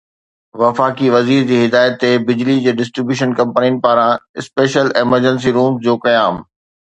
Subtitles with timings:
[0.59, 4.13] وفاقي وزير جي هدايت تي بجلي جي ڊسٽري بيوشن ڪمپنين پاران
[4.45, 6.35] اسپيشل ايمرجنسي رومز جو قيام